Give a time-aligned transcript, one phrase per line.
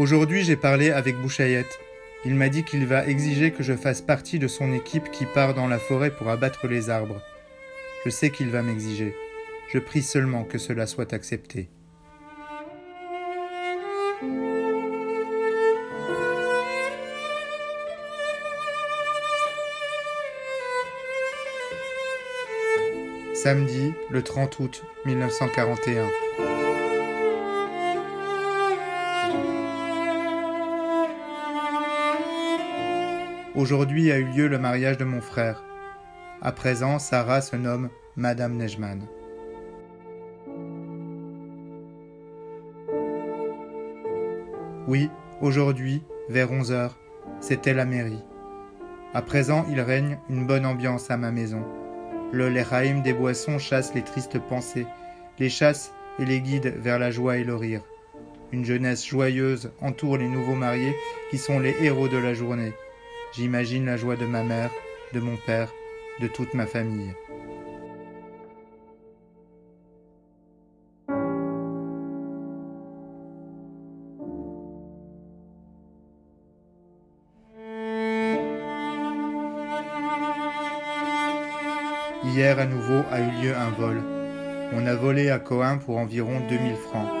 [0.00, 1.66] Aujourd'hui, j'ai parlé avec Bouchayet.
[2.24, 5.52] Il m'a dit qu'il va exiger que je fasse partie de son équipe qui part
[5.52, 7.20] dans la forêt pour abattre les arbres.
[8.06, 9.14] Je sais qu'il va m'exiger.
[9.70, 11.68] Je prie seulement que cela soit accepté.
[23.34, 26.29] Samedi, le 30 août 1941.
[33.56, 35.64] Aujourd'hui a eu lieu le mariage de mon frère.
[36.40, 39.08] À présent, Sarah se nomme Madame Nejman.
[44.86, 46.96] Oui, aujourd'hui, vers 11 heures,
[47.40, 48.22] c'était la mairie.
[49.14, 51.64] À présent, il règne une bonne ambiance à ma maison.
[52.30, 54.86] Le Lechaim des boissons chasse les tristes pensées,
[55.40, 57.82] les chasse et les guide vers la joie et le rire.
[58.52, 60.94] Une jeunesse joyeuse entoure les nouveaux mariés
[61.32, 62.72] qui sont les héros de la journée.
[63.32, 64.70] J'imagine la joie de ma mère,
[65.12, 65.70] de mon père,
[66.20, 67.14] de toute ma famille.
[82.24, 84.02] Hier à nouveau a eu lieu un vol.
[84.72, 87.19] On a volé à Cohen pour environ 2000 francs.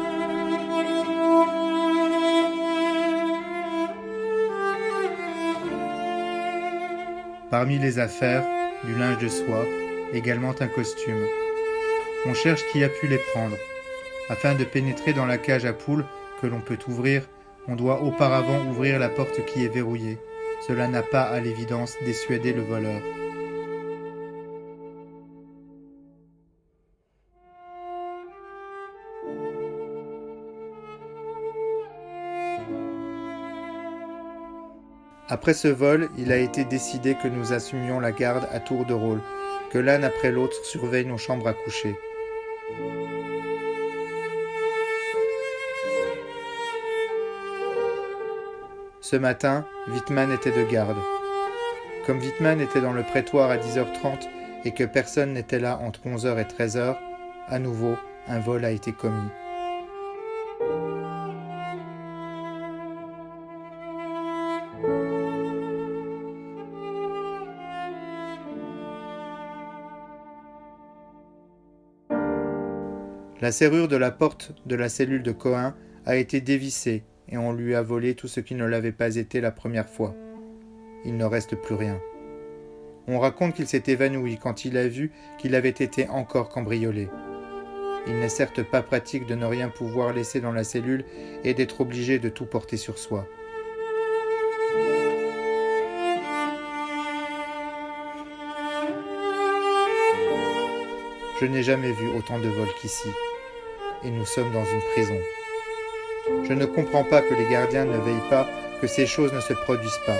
[7.50, 8.46] Parmi les affaires,
[8.84, 9.66] du linge de soie,
[10.12, 11.26] également un costume.
[12.24, 13.56] On cherche qui a pu les prendre.
[14.28, 16.04] Afin de pénétrer dans la cage à poules
[16.40, 17.22] que l'on peut ouvrir,
[17.66, 20.18] on doit auparavant ouvrir la porte qui est verrouillée.
[20.68, 23.00] Cela n'a pas à l'évidence dissuadé le voleur.
[35.32, 38.94] Après ce vol, il a été décidé que nous assumions la garde à tour de
[38.94, 39.20] rôle,
[39.70, 41.94] que l'un après l'autre surveille nos chambres à coucher.
[49.00, 50.98] Ce matin, Wittmann était de garde.
[52.06, 54.26] Comme Wittmann était dans le prétoire à 10h30
[54.64, 56.96] et que personne n'était là entre 11h et 13h,
[57.46, 57.94] à nouveau,
[58.26, 59.30] un vol a été commis.
[73.40, 75.72] La serrure de la porte de la cellule de Cohen
[76.04, 79.40] a été dévissée et on lui a volé tout ce qui ne l'avait pas été
[79.40, 80.14] la première fois.
[81.06, 81.98] Il ne reste plus rien.
[83.08, 87.08] On raconte qu'il s'est évanoui quand il a vu qu'il avait été encore cambriolé.
[88.06, 91.06] Il n'est certes pas pratique de ne rien pouvoir laisser dans la cellule
[91.42, 93.26] et d'être obligé de tout porter sur soi.
[101.40, 103.08] Je n'ai jamais vu autant de vols qu'ici
[104.04, 105.18] et nous sommes dans une prison.
[106.44, 108.48] Je ne comprends pas que les gardiens ne veillent pas
[108.80, 110.18] que ces choses ne se produisent pas.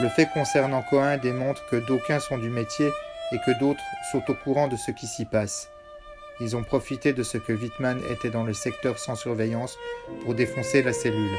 [0.00, 2.90] Le fait concernant Cohen démontre que d'aucuns sont du métier
[3.32, 3.82] et que d'autres
[4.12, 5.70] sont au courant de ce qui s'y passe.
[6.40, 9.78] Ils ont profité de ce que Wittmann était dans le secteur sans surveillance
[10.22, 11.36] pour défoncer la cellule.